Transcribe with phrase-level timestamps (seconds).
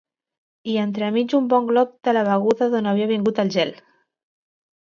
[0.71, 3.75] I entremig un bon glop de la beguda d'on havia vingut el gel.